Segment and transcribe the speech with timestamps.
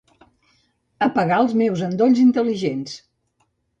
[1.07, 2.97] Apagar els meus endolls intel·ligents.